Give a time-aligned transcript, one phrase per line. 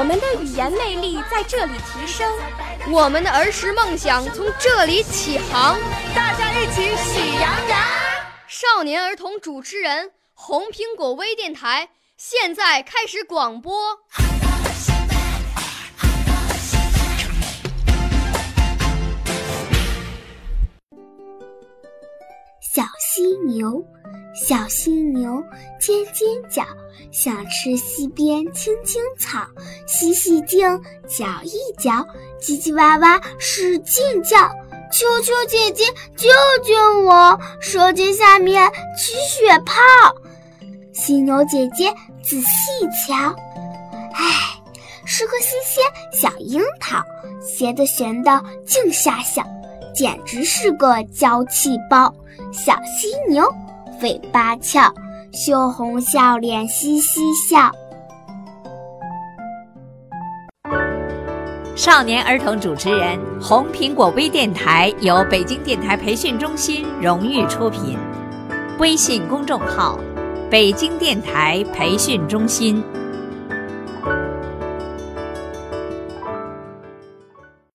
[0.00, 2.26] 我们的语言魅力在这里提升，
[2.90, 5.78] 我们的儿时梦想从这里起航。
[6.14, 7.78] 大家一起喜羊羊。
[8.48, 13.98] 少年儿童主持人，红苹果微电台现在开始广播。
[22.62, 23.84] 小犀牛，
[24.34, 25.42] 小犀牛
[25.80, 26.64] 尖尖角，
[27.10, 29.40] 想吃溪边青青草，
[29.86, 30.66] 洗洗净，
[31.08, 32.06] 搅一搅，
[32.40, 34.48] 叽叽哇哇使劲叫，
[34.92, 35.84] 求求姐姐
[36.16, 36.28] 救
[36.64, 39.74] 救我，舌尖下面起血泡。
[40.92, 42.46] 犀牛姐姐仔细
[43.06, 43.34] 瞧，
[44.14, 44.62] 唉，
[45.04, 47.02] 是个新鲜小樱桃，
[47.42, 49.44] 咸的咸的净瞎想，
[49.94, 52.14] 简直是个娇气包。
[52.52, 53.48] 小犀牛，
[54.02, 54.92] 尾巴翘，
[55.32, 57.70] 羞红笑脸嘻嘻笑。
[61.76, 67.98] 少年儿童主持人，红苹果微电台由北京电台培训中心荣誉出品，
[68.78, 69.98] 微信公众号：
[70.50, 72.82] 北京电台培训中心。